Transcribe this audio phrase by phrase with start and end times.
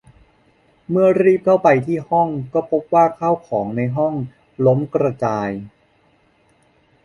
[0.89, 4.13] เมื่อรีบเข้าไปที่ห้องก็พบว่าข้าวของในห้อง
[4.65, 5.49] ล้มกระจาย